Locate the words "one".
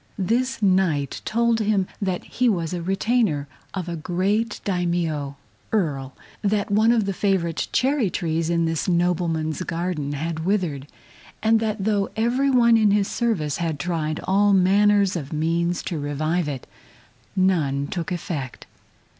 6.71-6.91, 12.49-12.77